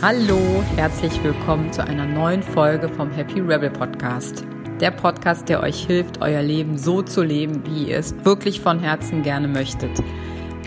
Hallo, 0.00 0.62
herzlich 0.76 1.24
willkommen 1.24 1.72
zu 1.72 1.82
einer 1.82 2.06
neuen 2.06 2.40
Folge 2.40 2.88
vom 2.88 3.10
Happy 3.10 3.40
Rebel 3.40 3.68
Podcast. 3.68 4.44
Der 4.80 4.92
Podcast, 4.92 5.48
der 5.48 5.60
euch 5.60 5.86
hilft, 5.86 6.22
euer 6.22 6.40
Leben 6.40 6.78
so 6.78 7.02
zu 7.02 7.24
leben, 7.24 7.64
wie 7.66 7.88
ihr 7.88 7.98
es 7.98 8.14
wirklich 8.24 8.60
von 8.60 8.78
Herzen 8.78 9.24
gerne 9.24 9.48
möchtet. 9.48 9.90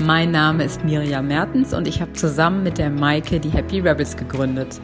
Mein 0.01 0.31
Name 0.31 0.65
ist 0.65 0.83
Miriam 0.83 1.27
Mertens 1.27 1.73
und 1.73 1.87
ich 1.87 2.01
habe 2.01 2.11
zusammen 2.11 2.63
mit 2.63 2.77
der 2.77 2.89
Maike 2.89 3.39
die 3.39 3.51
Happy 3.51 3.79
Rebels 3.79 4.17
gegründet. 4.17 4.81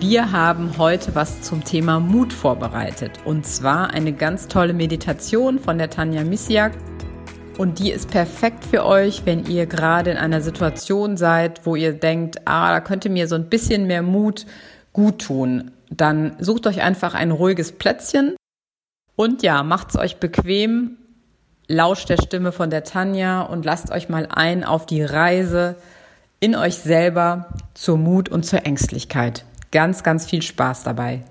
Wir 0.00 0.32
haben 0.32 0.78
heute 0.78 1.14
was 1.14 1.42
zum 1.42 1.62
Thema 1.62 2.00
Mut 2.00 2.32
vorbereitet 2.32 3.20
und 3.26 3.44
zwar 3.44 3.90
eine 3.90 4.14
ganz 4.14 4.48
tolle 4.48 4.72
Meditation 4.72 5.58
von 5.58 5.76
der 5.76 5.90
Tanja 5.90 6.24
Misiak 6.24 6.72
und 7.58 7.78
die 7.78 7.90
ist 7.90 8.10
perfekt 8.10 8.64
für 8.64 8.84
euch, 8.84 9.26
wenn 9.26 9.46
ihr 9.46 9.66
gerade 9.66 10.10
in 10.10 10.16
einer 10.16 10.40
Situation 10.40 11.16
seid, 11.16 11.66
wo 11.66 11.76
ihr 11.76 11.92
denkt, 11.92 12.42
ah, 12.46 12.70
da 12.70 12.80
könnte 12.80 13.10
mir 13.10 13.28
so 13.28 13.34
ein 13.34 13.48
bisschen 13.48 13.86
mehr 13.86 14.02
Mut 14.02 14.46
gut 14.92 15.20
tun. 15.20 15.70
Dann 15.90 16.36
sucht 16.38 16.66
euch 16.66 16.82
einfach 16.82 17.14
ein 17.14 17.30
ruhiges 17.30 17.72
Plätzchen 17.72 18.36
und 19.16 19.42
ja, 19.42 19.62
macht's 19.62 19.96
euch 19.96 20.16
bequem, 20.18 20.96
lauscht 21.68 22.08
der 22.08 22.16
Stimme 22.16 22.52
von 22.52 22.70
der 22.70 22.84
Tanja 22.84 23.42
und 23.42 23.64
lasst 23.64 23.90
euch 23.90 24.08
mal 24.08 24.26
ein 24.30 24.64
auf 24.64 24.86
die 24.86 25.02
Reise 25.02 25.76
in 26.40 26.56
euch 26.56 26.78
selber 26.78 27.48
zur 27.74 27.98
Mut 27.98 28.28
und 28.28 28.44
zur 28.44 28.66
Ängstlichkeit. 28.66 29.44
Ganz, 29.70 30.02
ganz 30.02 30.26
viel 30.26 30.42
Spaß 30.42 30.82
dabei. 30.84 31.22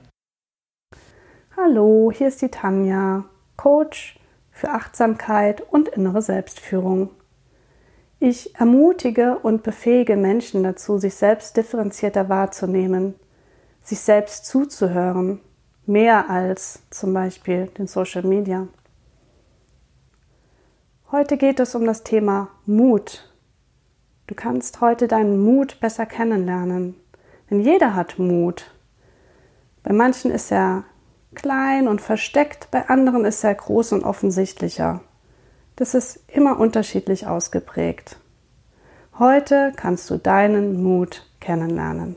Hallo, 1.58 2.12
hier 2.16 2.28
ist 2.28 2.42
die 2.42 2.50
Tanja, 2.50 3.26
Coach 3.58 4.20
für 4.62 4.70
Achtsamkeit 4.70 5.60
und 5.60 5.88
innere 5.88 6.22
Selbstführung. 6.22 7.10
Ich 8.20 8.54
ermutige 8.60 9.40
und 9.40 9.64
befähige 9.64 10.16
Menschen 10.16 10.62
dazu, 10.62 11.00
sich 11.00 11.16
selbst 11.16 11.58
differenzierter 11.58 12.30
wahrzunehmen, 12.30 13.16
sich 13.82 14.02
selbst 14.02 14.46
zuzuhören, 14.46 15.40
mehr 15.88 16.30
als 16.30 16.84
zum 16.92 17.12
Beispiel 17.12 17.72
den 17.76 17.88
Social 17.88 18.22
Media. 18.22 18.68
Heute 21.12 21.38
geht 21.38 21.59
es 21.59 21.73
um 21.73 21.84
das 21.86 22.03
Thema 22.03 22.50
Mut. 22.68 23.34
Du 24.28 24.36
kannst 24.36 24.80
heute 24.80 25.08
deinen 25.08 25.44
Mut 25.44 25.80
besser 25.80 26.06
kennenlernen, 26.06 26.96
denn 27.50 27.62
jeder 27.62 27.96
hat 27.96 28.20
Mut. 28.20 28.72
Bei 29.81 29.92
manchen 29.92 30.30
ist 30.30 30.52
er 30.52 30.84
klein 31.36 31.88
und 31.88 32.02
versteckt, 32.02 32.70
bei 32.72 32.90
anderen 32.90 33.26
ist 33.26 33.44
er 33.44 33.56
groß 33.56 33.94
und 33.94 34.04
offensichtlicher. 34.04 35.02
Das 35.76 35.94
ist 35.94 36.20
immer 36.28 36.60
unterschiedlich 36.60 37.28
ausgeprägt. 37.28 38.18
Heute 39.18 39.74
kannst 39.76 40.09
du 40.09 40.18
deinen 40.18 40.82
Mut 40.84 41.28
kennenlernen. 41.40 42.16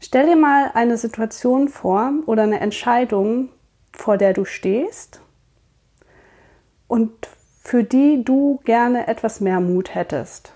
Stell 0.00 0.26
dir 0.26 0.36
mal 0.36 0.70
eine 0.74 0.96
Situation 0.96 1.68
vor 1.68 2.12
oder 2.26 2.44
eine 2.44 2.60
Entscheidung, 2.60 3.48
vor 3.92 4.16
der 4.16 4.32
du 4.32 4.44
stehst 4.44 5.20
und 6.86 7.28
für 7.62 7.84
die 7.84 8.24
du 8.24 8.60
gerne 8.64 9.08
etwas 9.08 9.40
mehr 9.40 9.60
Mut 9.60 9.94
hättest. 9.94 10.52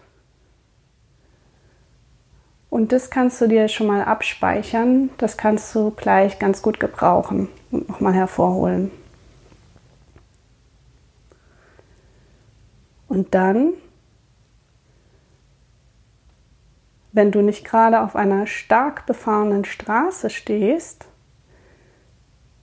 Und 2.72 2.90
das 2.90 3.10
kannst 3.10 3.38
du 3.38 3.48
dir 3.48 3.68
schon 3.68 3.86
mal 3.86 4.02
abspeichern. 4.02 5.10
Das 5.18 5.36
kannst 5.36 5.74
du 5.74 5.90
gleich 5.90 6.38
ganz 6.38 6.62
gut 6.62 6.80
gebrauchen 6.80 7.48
und 7.70 7.86
nochmal 7.86 8.14
hervorholen. 8.14 8.90
Und 13.08 13.34
dann, 13.34 13.74
wenn 17.12 17.30
du 17.30 17.42
nicht 17.42 17.62
gerade 17.62 18.00
auf 18.00 18.16
einer 18.16 18.46
stark 18.46 19.04
befahrenen 19.04 19.66
Straße 19.66 20.30
stehst, 20.30 21.04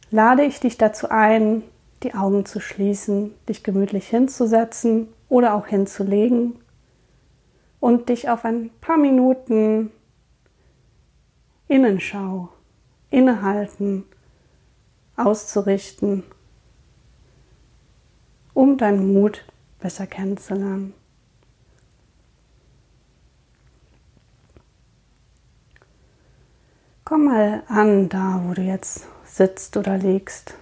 lade 0.09 0.43
ich 0.43 0.59
dich 0.59 0.79
dazu 0.79 1.11
ein, 1.11 1.61
die 2.01 2.15
Augen 2.15 2.47
zu 2.47 2.59
schließen, 2.59 3.35
dich 3.47 3.63
gemütlich 3.63 4.07
hinzusetzen 4.07 5.09
oder 5.29 5.53
auch 5.53 5.67
hinzulegen 5.67 6.55
und 7.79 8.09
dich 8.09 8.27
auf 8.27 8.43
ein 8.43 8.71
paar 8.81 8.97
Minuten 8.97 9.91
Innenschau, 11.69 12.49
innehalten, 13.11 14.03
auszurichten, 15.15 16.23
um 18.55 18.77
deinen 18.77 19.13
Mut 19.13 19.45
besser 19.79 20.07
kennenzulernen. 20.07 20.95
Komm 27.05 27.25
mal 27.25 27.61
an, 27.67 28.09
da 28.09 28.41
wo 28.45 28.55
du 28.55 28.63
jetzt 28.63 29.07
sitzt 29.25 29.77
oder 29.77 29.99
liegst. 29.99 30.55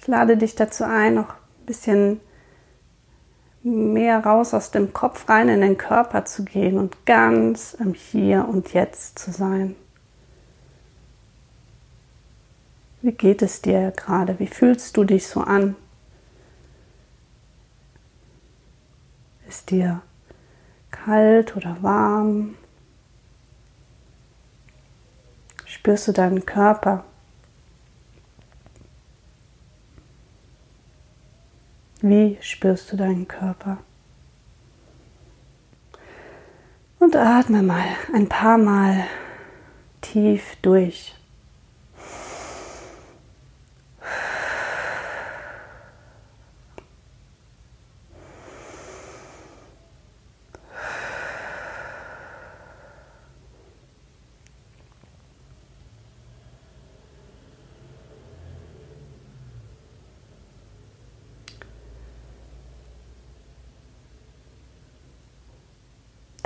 Ich 0.00 0.08
lade 0.08 0.36
dich 0.36 0.56
dazu 0.56 0.82
ein, 0.84 1.14
noch 1.14 1.30
ein 1.30 1.66
bisschen 1.66 2.20
mehr 3.62 4.24
raus 4.24 4.54
aus 4.54 4.70
dem 4.70 4.92
Kopf 4.92 5.28
rein 5.28 5.48
in 5.48 5.60
den 5.60 5.76
Körper 5.76 6.24
zu 6.24 6.44
gehen 6.44 6.78
und 6.78 7.06
ganz 7.06 7.74
im 7.74 7.94
Hier 7.94 8.46
und 8.48 8.72
Jetzt 8.72 9.18
zu 9.18 9.30
sein. 9.30 9.74
Wie 13.02 13.12
geht 13.12 13.42
es 13.42 13.62
dir 13.62 13.92
gerade? 13.92 14.38
Wie 14.38 14.46
fühlst 14.46 14.96
du 14.96 15.04
dich 15.04 15.28
so 15.28 15.40
an? 15.40 15.76
Ist 19.48 19.70
dir 19.70 20.02
kalt 20.90 21.56
oder 21.56 21.76
warm? 21.80 22.56
Spürst 25.64 26.08
du 26.08 26.12
deinen 26.12 26.44
Körper? 26.44 27.04
Wie 32.00 32.38
spürst 32.40 32.92
du 32.92 32.96
deinen 32.96 33.26
Körper? 33.26 33.78
Und 37.00 37.16
atme 37.16 37.62
mal 37.62 37.84
ein 38.12 38.28
paar 38.28 38.58
Mal 38.58 39.04
tief 40.00 40.56
durch. 40.62 41.17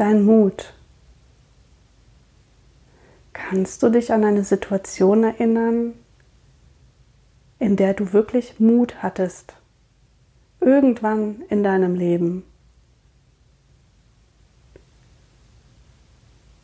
Dein 0.02 0.24
Mut? 0.24 0.74
Kannst 3.32 3.84
du 3.84 3.88
dich 3.88 4.12
an 4.12 4.24
eine 4.24 4.42
Situation 4.42 5.22
erinnern, 5.22 5.94
in 7.60 7.76
der 7.76 7.94
du 7.94 8.12
wirklich 8.12 8.58
Mut 8.58 9.00
hattest? 9.00 9.54
Irgendwann 10.58 11.42
in 11.50 11.62
deinem 11.62 11.94
Leben. 11.94 12.42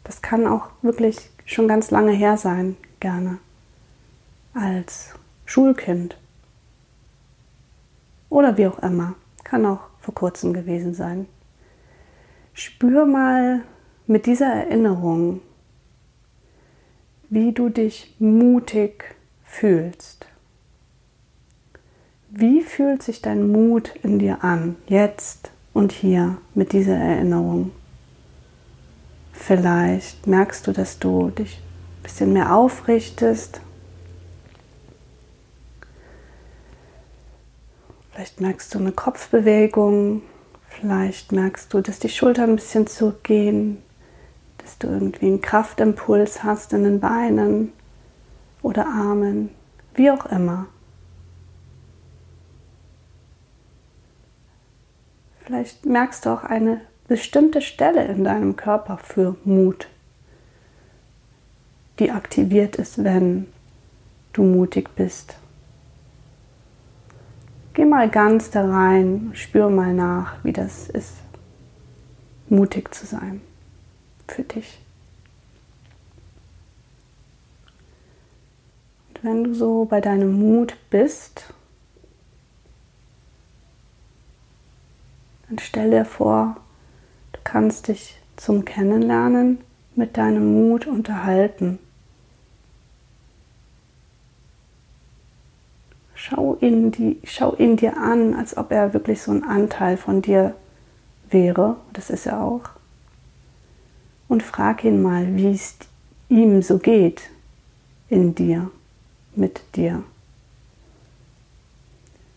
Das 0.03 0.21
kann 0.21 0.49
auch 0.49 0.71
wirklich 0.83 1.31
schon 1.45 1.69
ganz 1.69 1.93
lange 1.93 2.13
her 2.13 2.39
sein, 2.39 2.77
gerne. 2.99 3.39
Als 4.53 5.15
Schulkind. 5.47 6.19
Oder 8.31 8.57
wie 8.57 8.67
auch 8.67 8.81
immer. 8.81 9.15
Kann 9.45 9.65
auch 9.65 9.83
vor 10.01 10.15
kurzem 10.15 10.53
gewesen 10.53 10.93
sein. 10.93 11.29
Spür 12.59 13.07
mal 13.07 13.63
mit 14.09 14.27
dieser 14.27 14.53
Erinnerung, 14.53 15.43
wie 17.29 17.53
du 17.53 17.69
dich 17.69 18.17
mutig 18.19 19.15
fühlst. 19.45 20.27
Wie 22.31 22.63
fühlt 22.63 23.05
sich 23.05 23.23
dein 23.23 23.53
Mut 23.53 23.95
in 24.03 24.19
dir 24.19 24.43
an, 24.43 24.75
jetzt 24.89 25.53
und 25.73 25.93
hier 25.93 26.39
mit 26.57 26.73
dieser 26.73 26.97
Erinnerung? 26.97 27.71
Vielleicht 29.33 30.27
merkst 30.27 30.67
du, 30.67 30.73
dass 30.73 30.99
du 30.99 31.31
dich 31.31 31.59
ein 31.61 32.03
bisschen 32.03 32.33
mehr 32.33 32.57
aufrichtest. 32.57 33.61
Vielleicht 38.11 38.41
merkst 38.41 38.75
du 38.75 38.81
eine 38.81 38.91
Kopfbewegung, 38.91 40.23
Vielleicht 40.81 41.33
merkst 41.33 41.75
du, 41.75 41.81
dass 41.81 41.99
die 41.99 42.09
Schultern 42.09 42.51
ein 42.51 42.57
bisschen 42.57 42.87
zurückgehen, 42.87 43.83
dass 44.59 44.79
du 44.79 44.87
irgendwie 44.87 45.27
einen 45.27 45.41
Kraftimpuls 45.41 46.45
hast 46.45 46.73
in 46.73 46.85
den 46.85 47.01
Beinen 47.01 47.73
oder 48.63 48.87
Armen, 48.87 49.51
wie 49.95 50.11
auch 50.13 50.27
immer. 50.27 50.67
Vielleicht 55.41 55.85
merkst 55.85 56.27
du 56.27 56.31
auch 56.31 56.45
eine 56.45 56.81
bestimmte 57.09 57.61
Stelle 57.61 58.05
in 58.05 58.23
deinem 58.23 58.55
Körper 58.55 58.99
für 58.99 59.35
Mut, 59.45 59.89
die 61.99 62.13
aktiviert 62.13 62.77
ist, 62.77 63.03
wenn 63.03 63.49
du 64.33 64.45
mutig 64.45 64.91
bist. 64.95 65.39
Geh 67.79 67.85
mal 67.85 68.11
ganz 68.11 68.51
da 68.51 68.69
rein, 68.69 69.31
spür 69.35 69.71
mal 69.71 69.95
nach, 69.95 70.43
wie 70.43 70.53
das 70.53 70.89
ist, 70.89 71.15
mutig 72.49 72.93
zu 72.93 73.07
sein 73.07 73.41
für 74.27 74.43
dich. 74.43 74.81
Und 79.11 79.23
wenn 79.23 79.45
du 79.45 79.55
so 79.55 79.85
bei 79.85 80.01
deinem 80.01 80.41
Mut 80.41 80.77
bist, 80.91 81.55
dann 85.49 85.61
stell 85.61 85.93
dir 85.93 86.05
vor, 86.05 86.57
du 87.31 87.39
kannst 87.45 87.87
dich 87.87 88.19
zum 88.35 88.65
Kennenlernen 88.65 89.59
mit 89.95 90.17
deinem 90.17 90.53
Mut 90.53 90.89
unterhalten. 90.89 91.79
Schau 96.21 96.59
ihn, 96.61 96.91
die, 96.91 97.21
schau 97.23 97.55
ihn 97.55 97.77
dir 97.77 97.97
an, 97.97 98.35
als 98.35 98.57
ob 98.57 98.73
er 98.73 98.93
wirklich 98.93 99.23
so 99.23 99.31
ein 99.31 99.45
Anteil 99.45 99.97
von 99.97 100.21
dir 100.21 100.57
wäre. 101.31 101.77
Das 101.93 102.11
ist 102.11 102.27
er 102.27 102.43
auch. 102.43 102.71
Und 104.27 104.43
frag 104.43 104.83
ihn 104.83 105.01
mal, 105.01 105.37
wie 105.37 105.53
es 105.53 105.77
ihm 106.29 106.61
so 106.61 106.79
geht 106.79 107.31
in 108.09 108.35
dir, 108.35 108.69
mit 109.37 109.61
dir. 109.77 110.03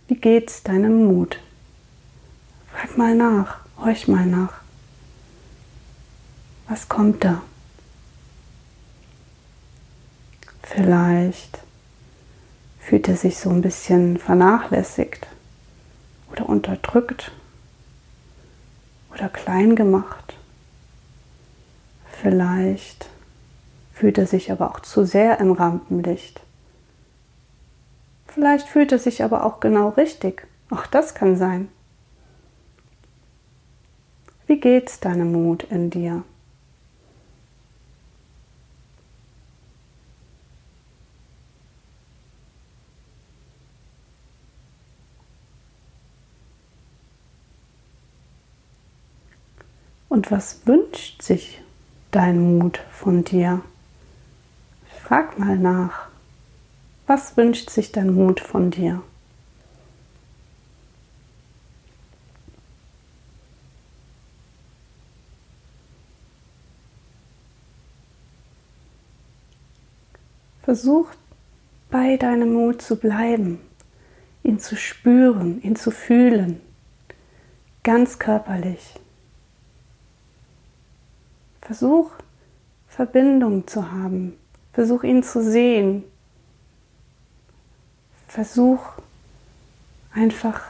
Wie 0.07 0.15
geht's 0.15 0.61
deinem 0.61 1.05
Mut? 1.05 1.39
Frag 2.71 2.99
mal 2.99 3.15
nach, 3.15 3.61
horch 3.79 4.07
mal 4.07 4.27
nach. 4.27 4.61
Was 6.67 6.87
kommt 6.87 7.23
da? 7.23 7.41
Vielleicht 10.61 11.63
fühlt 12.81 13.07
er 13.07 13.15
sich 13.15 13.37
so 13.37 13.49
ein 13.49 13.61
bisschen 13.61 14.17
vernachlässigt 14.17 15.27
oder 16.31 16.49
unterdrückt 16.49 17.31
oder 19.13 19.29
klein 19.29 19.75
gemacht. 19.75 20.35
Vielleicht 22.21 23.09
fühlt 23.93 24.17
er 24.17 24.27
sich 24.27 24.51
aber 24.51 24.71
auch 24.71 24.79
zu 24.81 25.05
sehr 25.05 25.39
im 25.39 25.51
Rampenlicht. 25.51 26.41
Vielleicht 28.27 28.67
fühlt 28.67 28.91
er 28.91 28.99
sich 28.99 29.23
aber 29.23 29.45
auch 29.45 29.59
genau 29.59 29.89
richtig. 29.89 30.47
Auch 30.69 30.85
das 30.87 31.15
kann 31.15 31.35
sein. 31.37 31.69
Wie 34.47 34.59
geht's 34.59 34.99
deinem 34.99 35.31
Mut 35.31 35.63
in 35.63 35.89
dir? 35.89 36.23
Und 50.11 50.29
was 50.29 50.67
wünscht 50.67 51.21
sich 51.21 51.61
dein 52.11 52.57
Mut 52.57 52.81
von 52.91 53.23
dir? 53.23 53.61
Frag 55.01 55.39
mal 55.39 55.57
nach. 55.57 56.09
Was 57.07 57.37
wünscht 57.37 57.69
sich 57.69 57.93
dein 57.93 58.13
Mut 58.13 58.41
von 58.41 58.71
dir? 58.71 59.01
Versuch 70.61 71.07
bei 71.89 72.17
deinem 72.17 72.51
Mut 72.51 72.81
zu 72.81 72.97
bleiben, 72.97 73.61
ihn 74.43 74.59
zu 74.59 74.75
spüren, 74.75 75.61
ihn 75.61 75.77
zu 75.77 75.89
fühlen, 75.89 76.59
ganz 77.83 78.19
körperlich. 78.19 78.95
Versuch 81.61 82.11
Verbindung 82.87 83.67
zu 83.67 83.91
haben. 83.91 84.37
Versuch 84.73 85.03
ihn 85.03 85.23
zu 85.23 85.43
sehen. 85.43 86.03
Versuch 88.27 88.79
einfach 90.13 90.61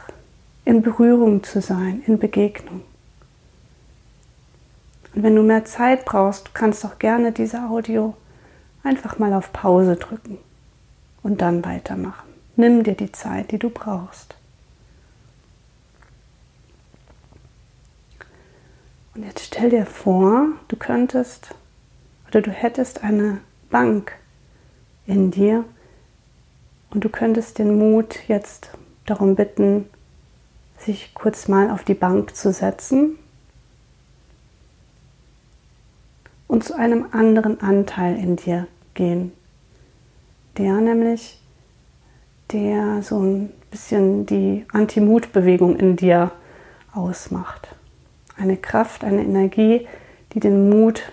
in 0.65 0.81
Berührung 0.81 1.43
zu 1.43 1.61
sein, 1.61 2.03
in 2.05 2.19
Begegnung. 2.19 2.81
Und 5.13 5.23
wenn 5.23 5.35
du 5.35 5.43
mehr 5.43 5.65
Zeit 5.65 6.05
brauchst, 6.05 6.53
kannst 6.53 6.83
du 6.83 6.87
auch 6.87 6.99
gerne 6.99 7.31
diese 7.31 7.63
Audio 7.63 8.15
einfach 8.83 9.19
mal 9.19 9.33
auf 9.33 9.51
Pause 9.51 9.95
drücken 9.95 10.37
und 11.23 11.41
dann 11.41 11.65
weitermachen. 11.65 12.29
Nimm 12.55 12.83
dir 12.83 12.95
die 12.95 13.11
Zeit, 13.11 13.51
die 13.51 13.59
du 13.59 13.69
brauchst. 13.69 14.35
Und 19.13 19.23
jetzt 19.23 19.45
stell 19.45 19.69
dir 19.69 19.85
vor, 19.85 20.47
du 20.69 20.77
könntest 20.77 21.53
oder 22.27 22.41
du 22.41 22.49
hättest 22.49 23.03
eine 23.03 23.41
Bank 23.69 24.13
in 25.05 25.31
dir 25.31 25.65
und 26.91 27.03
du 27.03 27.09
könntest 27.09 27.59
den 27.59 27.77
Mut 27.77 28.19
jetzt 28.29 28.69
darum 29.05 29.35
bitten, 29.35 29.89
sich 30.77 31.13
kurz 31.13 31.49
mal 31.49 31.69
auf 31.69 31.83
die 31.83 31.93
Bank 31.93 32.35
zu 32.35 32.53
setzen 32.53 33.17
und 36.47 36.63
zu 36.63 36.73
einem 36.75 37.07
anderen 37.11 37.59
Anteil 37.59 38.17
in 38.17 38.37
dir 38.37 38.67
gehen, 38.93 39.33
der 40.57 40.75
nämlich 40.75 41.37
der 42.53 43.03
so 43.03 43.19
ein 43.19 43.51
bisschen 43.71 44.25
die 44.25 44.65
Anti-Mut-Bewegung 44.71 45.77
in 45.77 45.97
dir 45.97 46.31
ausmacht 46.93 47.75
eine 48.41 48.57
Kraft, 48.57 49.03
eine 49.03 49.21
Energie, 49.23 49.87
die 50.33 50.39
den 50.39 50.69
Mut 50.69 51.11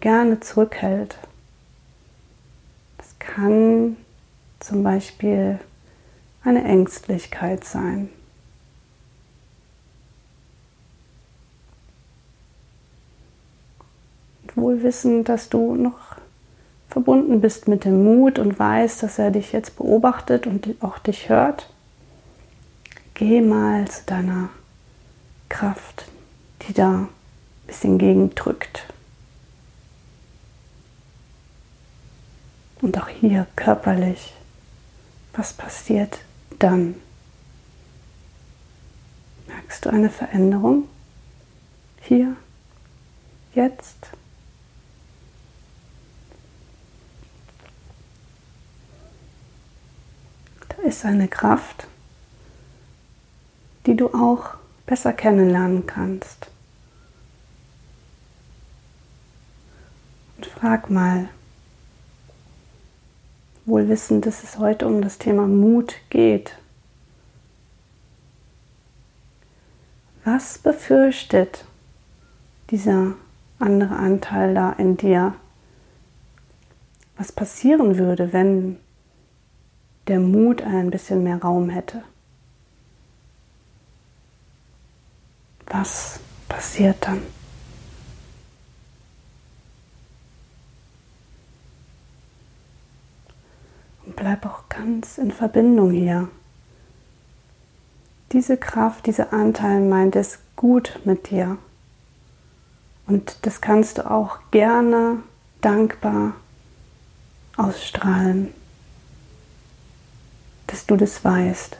gerne 0.00 0.40
zurückhält. 0.40 1.18
Das 2.96 3.14
kann 3.18 3.96
zum 4.60 4.82
Beispiel 4.82 5.58
eine 6.42 6.64
Ängstlichkeit 6.64 7.64
sein. 7.64 8.08
Wohl 14.54 14.82
wissend, 14.82 15.28
dass 15.28 15.48
du 15.48 15.76
noch 15.76 16.16
verbunden 16.88 17.40
bist 17.40 17.68
mit 17.68 17.84
dem 17.84 18.02
Mut 18.04 18.38
und 18.38 18.58
weißt, 18.58 19.02
dass 19.02 19.18
er 19.18 19.30
dich 19.30 19.52
jetzt 19.52 19.76
beobachtet 19.76 20.46
und 20.46 20.74
auch 20.80 20.98
dich 20.98 21.28
hört, 21.28 21.70
geh 23.14 23.40
mal 23.40 23.86
zu 23.88 24.04
deiner 24.06 24.48
Kraft, 25.48 26.06
die 26.62 26.72
da 26.72 26.90
ein 26.90 27.08
bisschen 27.66 27.98
gegendrückt. 27.98 28.86
Und 32.80 32.98
auch 32.98 33.08
hier 33.08 33.46
körperlich, 33.56 34.32
was 35.34 35.52
passiert 35.52 36.18
dann? 36.58 36.94
Merkst 39.46 39.84
du 39.84 39.90
eine 39.90 40.10
Veränderung? 40.10 40.88
Hier, 42.00 42.36
jetzt? 43.54 43.98
Da 50.68 50.82
ist 50.82 51.04
eine 51.04 51.28
Kraft, 51.28 51.86
die 53.86 53.96
du 53.96 54.08
auch 54.14 54.59
besser 54.90 55.12
kennenlernen 55.12 55.86
kannst. 55.86 56.50
Und 60.36 60.46
frag 60.46 60.90
mal, 60.90 61.28
wohl 63.66 63.88
wissend, 63.88 64.26
dass 64.26 64.42
es 64.42 64.58
heute 64.58 64.88
um 64.88 65.00
das 65.00 65.18
Thema 65.18 65.46
Mut 65.46 65.94
geht. 66.10 66.56
Was 70.24 70.58
befürchtet 70.58 71.66
dieser 72.70 73.12
andere 73.60 73.94
Anteil 73.94 74.54
da 74.54 74.72
in 74.72 74.96
dir? 74.96 75.36
Was 77.16 77.30
passieren 77.30 77.96
würde, 77.96 78.32
wenn 78.32 78.76
der 80.08 80.18
Mut 80.18 80.62
ein 80.62 80.90
bisschen 80.90 81.22
mehr 81.22 81.40
Raum 81.40 81.68
hätte? 81.70 82.02
Was 85.70 86.18
passiert 86.48 86.96
dann? 87.00 87.22
Und 94.04 94.16
bleib 94.16 94.44
auch 94.44 94.68
ganz 94.68 95.16
in 95.16 95.30
Verbindung 95.30 95.92
hier. 95.92 96.28
Diese 98.32 98.56
Kraft, 98.56 99.06
dieser 99.06 99.32
Anteil 99.32 99.80
meint 99.80 100.16
es 100.16 100.40
gut 100.56 101.00
mit 101.04 101.30
dir. 101.30 101.56
Und 103.06 103.38
das 103.42 103.60
kannst 103.60 103.98
du 103.98 104.10
auch 104.10 104.38
gerne 104.50 105.18
dankbar 105.60 106.34
ausstrahlen, 107.56 108.52
dass 110.66 110.86
du 110.86 110.96
das 110.96 111.24
weißt. 111.24 111.76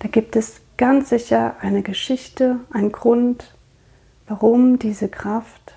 Da 0.00 0.08
gibt 0.08 0.36
es 0.36 0.60
ganz 0.80 1.10
sicher 1.10 1.56
eine 1.60 1.82
Geschichte, 1.82 2.58
einen 2.70 2.90
Grund, 2.90 3.54
warum 4.26 4.78
diese 4.78 5.10
Kraft 5.10 5.74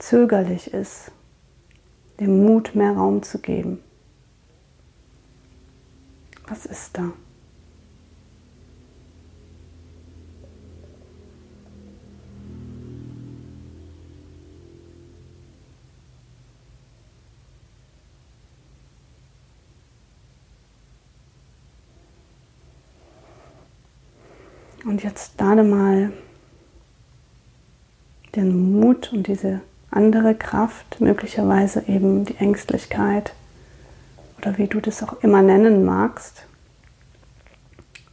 zögerlich 0.00 0.74
ist, 0.74 1.12
dem 2.18 2.44
Mut 2.44 2.74
mehr 2.74 2.94
Raum 2.94 3.22
zu 3.22 3.38
geben. 3.38 3.78
Was 6.48 6.66
ist 6.66 6.98
da? 6.98 7.12
Und 24.84 25.02
jetzt 25.02 25.38
lade 25.40 25.64
mal 25.64 26.12
den 28.34 28.72
Mut 28.72 29.12
und 29.12 29.26
diese 29.26 29.60
andere 29.90 30.34
Kraft, 30.34 31.00
möglicherweise 31.00 31.84
eben 31.88 32.24
die 32.24 32.36
Ängstlichkeit 32.36 33.32
oder 34.38 34.58
wie 34.58 34.66
du 34.66 34.80
das 34.80 35.02
auch 35.02 35.22
immer 35.22 35.42
nennen 35.42 35.84
magst. 35.84 36.46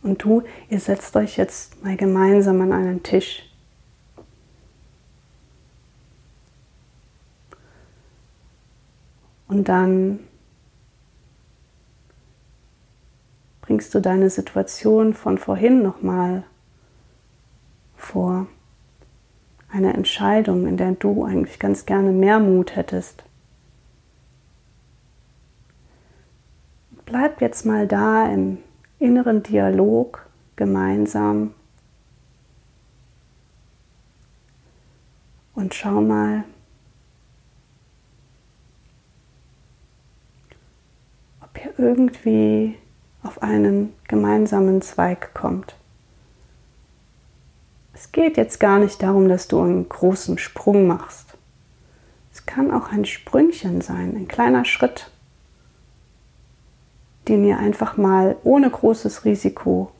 Und 0.01 0.23
du, 0.23 0.43
ihr 0.69 0.79
setzt 0.79 1.15
euch 1.15 1.37
jetzt 1.37 1.83
mal 1.83 1.97
gemeinsam 1.97 2.61
an 2.61 2.73
einen 2.73 3.03
Tisch. 3.03 3.43
Und 9.47 9.67
dann 9.67 10.19
bringst 13.61 13.93
du 13.93 13.99
deine 13.99 14.29
Situation 14.29 15.13
von 15.13 15.37
vorhin 15.37 15.81
nochmal 15.81 16.43
vor. 18.15 18.47
Eine 19.69 19.93
Entscheidung, 19.93 20.67
in 20.67 20.77
der 20.77 20.93
du 20.93 21.25
eigentlich 21.25 21.59
ganz 21.59 21.85
gerne 21.85 22.13
mehr 22.13 22.39
Mut 22.39 22.77
hättest. 22.77 23.25
Bleib 27.03 27.41
jetzt 27.41 27.65
mal 27.65 27.85
da 27.85 28.25
im 28.31 28.59
inneren 28.99 29.43
Dialog 29.43 30.25
gemeinsam 30.55 31.53
und 35.53 35.73
schau 35.73 35.99
mal, 35.99 36.45
ob 41.41 41.65
ihr 41.65 41.73
irgendwie 41.77 42.75
auf 43.23 43.43
einen 43.43 43.93
gemeinsamen 44.07 44.81
Zweig 44.81 45.33
kommt. 45.33 45.75
Es 47.95 48.11
geht 48.11 48.35
jetzt 48.35 48.59
gar 48.59 48.77
nicht 48.77 49.01
darum, 49.01 49.29
dass 49.29 49.47
du 49.47 49.61
einen 49.61 49.87
großen 49.87 50.37
Sprung 50.37 50.85
machst. 50.85 51.37
Es 52.33 52.45
kann 52.45 52.69
auch 52.71 52.91
ein 52.91 53.05
Sprüngchen 53.05 53.79
sein, 53.79 54.17
ein 54.17 54.27
kleiner 54.27 54.65
Schritt, 54.65 55.09
den 57.29 57.45
ihr 57.45 57.57
einfach 57.57 57.95
mal 57.95 58.35
ohne 58.43 58.69
großes 58.69 59.23
Risiko 59.23 59.91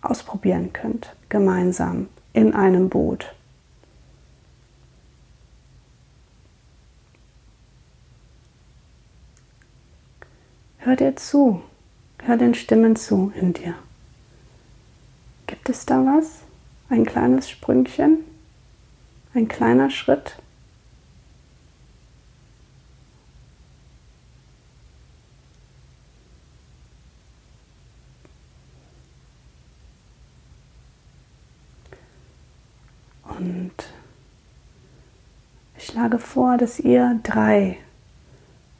ausprobieren 0.00 0.72
könnt, 0.72 1.14
gemeinsam 1.28 2.08
in 2.32 2.54
einem 2.54 2.88
Boot. 2.88 3.34
Hör 10.78 10.96
dir 10.96 11.14
zu, 11.16 11.60
hör 12.22 12.38
den 12.38 12.54
Stimmen 12.54 12.96
zu 12.96 13.32
in 13.38 13.52
dir. 13.52 13.74
Gibt 15.46 15.68
es 15.68 15.84
da 15.84 15.96
was? 16.06 16.47
Ein 16.90 17.04
kleines 17.04 17.50
Sprüngchen, 17.50 18.24
ein 19.34 19.48
kleiner 19.48 19.90
Schritt. 19.90 20.36
Und 33.24 33.72
ich 35.76 35.86
schlage 35.86 36.18
vor, 36.18 36.56
dass 36.56 36.80
ihr 36.80 37.20
drei 37.22 37.76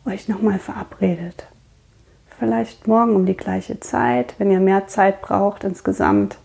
euch 0.04 0.28
nochmal 0.28 0.58
verabredet. 0.58 1.46
Vielleicht 2.38 2.86
morgen 2.86 3.14
um 3.14 3.26
die 3.26 3.36
gleiche 3.36 3.78
Zeit, 3.80 4.34
wenn 4.38 4.50
ihr 4.50 4.60
mehr 4.60 4.86
Zeit 4.86 5.22
braucht 5.22 5.64
insgesamt 5.64 6.38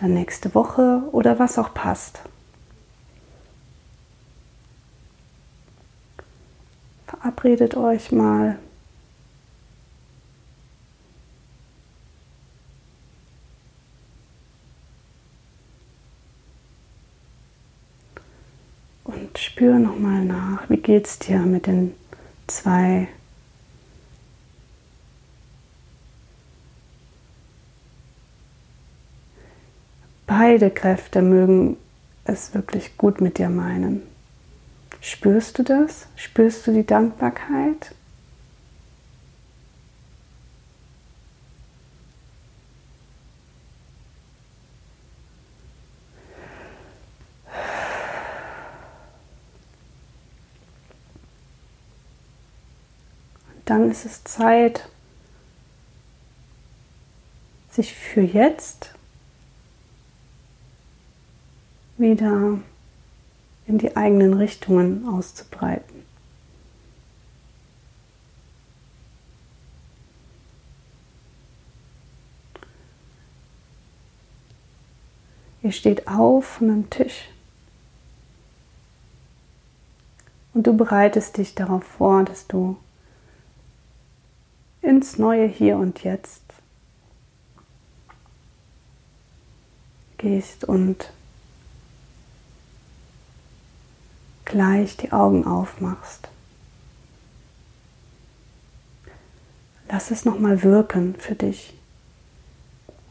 dann 0.00 0.14
nächste 0.14 0.54
Woche 0.54 1.02
oder 1.12 1.38
was 1.38 1.58
auch 1.58 1.74
passt. 1.74 2.20
Verabredet 7.06 7.76
euch 7.76 8.10
mal. 8.12 8.58
Und 19.04 19.38
spür 19.38 19.78
nochmal 19.78 20.24
nach, 20.24 20.70
wie 20.70 20.76
geht 20.76 21.06
es 21.06 21.18
dir 21.18 21.40
mit 21.40 21.66
den 21.66 21.94
zwei 22.46 23.08
Beide 30.30 30.70
Kräfte 30.70 31.22
mögen 31.22 31.76
es 32.22 32.54
wirklich 32.54 32.96
gut 32.96 33.20
mit 33.20 33.38
dir 33.38 33.48
meinen. 33.48 34.02
Spürst 35.00 35.58
du 35.58 35.64
das? 35.64 36.06
Spürst 36.14 36.68
du 36.68 36.72
die 36.72 36.86
Dankbarkeit? 36.86 37.96
dann 53.64 53.90
ist 53.90 54.04
es 54.04 54.24
Zeit, 54.24 54.88
sich 57.70 57.94
für 57.94 58.20
jetzt 58.20 58.94
wieder 62.00 62.58
in 63.66 63.78
die 63.78 63.96
eigenen 63.96 64.34
Richtungen 64.34 65.06
auszubreiten. 65.06 66.00
Ihr 75.62 75.72
steht 75.72 76.08
auf 76.08 76.46
von 76.46 76.70
einem 76.70 76.90
Tisch 76.90 77.28
und 80.54 80.66
du 80.66 80.76
bereitest 80.76 81.36
dich 81.36 81.54
darauf 81.54 81.84
vor, 81.84 82.24
dass 82.24 82.46
du 82.46 82.78
ins 84.80 85.18
neue 85.18 85.46
Hier 85.46 85.76
und 85.76 86.02
Jetzt 86.02 86.42
gehst 90.16 90.64
und 90.64 91.12
gleich 94.50 94.96
die 94.96 95.12
Augen 95.12 95.46
aufmachst. 95.46 96.28
Lass 99.88 100.10
es 100.10 100.24
nochmal 100.24 100.64
wirken 100.64 101.14
für 101.16 101.36
dich. 101.36 101.72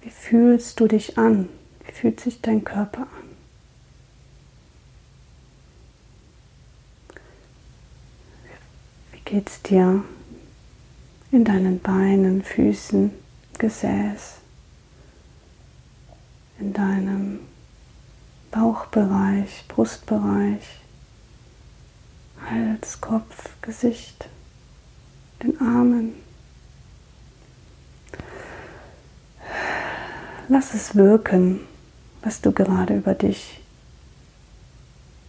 Wie 0.01 0.09
fühlst 0.09 0.79
du 0.81 0.87
dich 0.87 1.17
an? 1.17 1.47
Wie 1.85 1.93
fühlt 1.93 2.19
sich 2.19 2.41
dein 2.41 2.65
Körper 2.65 3.03
an? 3.03 3.29
Wie 9.13 9.21
geht 9.21 9.49
es 9.49 9.61
dir 9.61 10.03
in 11.31 11.45
deinen 11.45 11.79
Beinen, 11.79 12.43
Füßen, 12.43 13.11
Gesäß, 13.57 14.35
in 16.59 16.73
deinem 16.73 17.39
Bauchbereich, 18.51 19.63
Brustbereich? 19.69 20.79
Hals, 22.49 23.01
Kopf, 23.01 23.49
Gesicht, 23.61 24.29
den 25.43 25.59
Armen. 25.59 26.15
Lass 30.47 30.73
es 30.73 30.95
wirken 30.95 31.61
was 32.21 32.41
du 32.41 32.51
gerade 32.51 32.97
über 32.97 33.13
dich 33.13 33.61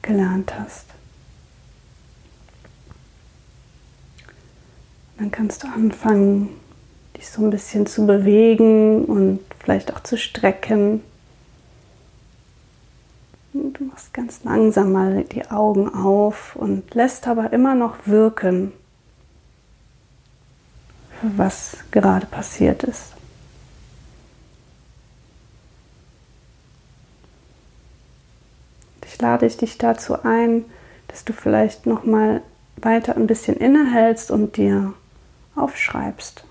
gelernt 0.02 0.52
hast. 0.59 0.87
Dann 5.19 5.31
kannst 5.31 5.62
du 5.62 5.69
anfangen, 5.69 6.49
dich 7.17 7.29
so 7.29 7.45
ein 7.45 7.50
bisschen 7.50 7.87
zu 7.87 8.07
bewegen 8.07 9.05
und 9.05 9.40
vielleicht 9.59 9.93
auch 9.93 10.00
zu 10.00 10.17
strecken. 10.17 11.02
Du 13.52 13.85
machst 13.85 14.14
ganz 14.14 14.45
langsam 14.45 14.92
mal 14.92 15.25
die 15.25 15.50
Augen 15.50 15.92
auf 15.92 16.54
und 16.54 16.95
lässt 16.95 17.26
aber 17.26 17.52
immer 17.52 17.75
noch 17.75 18.07
wirken, 18.07 18.73
was 21.23 21.78
gerade 21.90 22.26
passiert 22.26 22.85
ist. 22.85 23.12
Ich 29.04 29.21
lade 29.21 29.49
dich 29.49 29.78
dazu 29.78 30.23
ein, 30.23 30.64
dass 31.09 31.25
du 31.25 31.33
vielleicht 31.33 31.87
noch 31.87 32.04
mal 32.04 32.42
weiter 32.76 33.16
ein 33.16 33.26
bisschen 33.26 33.57
innehältst 33.57 34.30
und 34.30 34.57
dir 34.57 34.95
aufschreibst, 35.57 36.45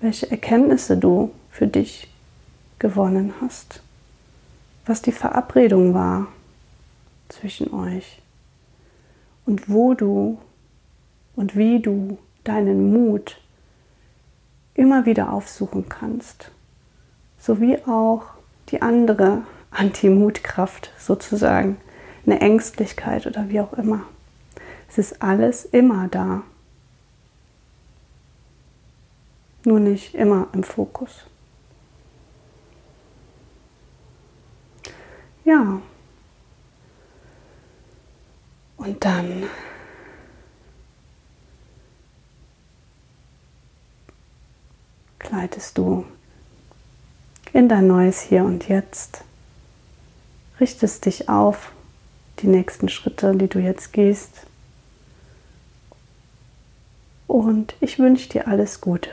welche 0.00 0.30
Erkenntnisse 0.30 0.98
du 0.98 1.32
für 1.50 1.66
dich 1.66 2.12
gewonnen 2.78 3.32
hast, 3.40 3.83
was 4.86 5.02
die 5.02 5.12
Verabredung 5.12 5.94
war 5.94 6.28
zwischen 7.28 7.72
euch 7.72 8.20
und 9.46 9.68
wo 9.68 9.94
du 9.94 10.38
und 11.36 11.56
wie 11.56 11.80
du 11.80 12.18
deinen 12.44 12.92
Mut 12.92 13.40
immer 14.74 15.06
wieder 15.06 15.32
aufsuchen 15.32 15.88
kannst, 15.88 16.50
sowie 17.38 17.78
auch 17.86 18.24
die 18.70 18.82
andere 18.82 19.42
Anti-Mutkraft 19.70 20.92
sozusagen, 20.98 21.76
eine 22.26 22.40
Ängstlichkeit 22.40 23.26
oder 23.26 23.48
wie 23.48 23.60
auch 23.60 23.72
immer. 23.74 24.02
Es 24.88 24.98
ist 24.98 25.22
alles 25.22 25.64
immer 25.64 26.08
da. 26.08 26.42
Nur 29.64 29.80
nicht 29.80 30.14
immer 30.14 30.48
im 30.52 30.62
Fokus. 30.62 31.26
Ja. 35.44 35.80
Und 38.76 39.04
dann 39.04 39.44
gleitest 45.18 45.78
du 45.78 46.04
in 47.52 47.68
dein 47.68 47.86
neues 47.86 48.20
Hier 48.20 48.44
und 48.44 48.68
Jetzt 48.68 49.24
richtest 50.60 51.04
dich 51.06 51.28
auf 51.28 51.72
die 52.40 52.46
nächsten 52.46 52.88
Schritte, 52.88 53.34
die 53.36 53.48
du 53.48 53.58
jetzt 53.58 53.92
gehst. 53.92 54.46
Und 57.26 57.74
ich 57.80 57.98
wünsche 57.98 58.28
dir 58.28 58.48
alles 58.48 58.80
Gute. 58.80 59.10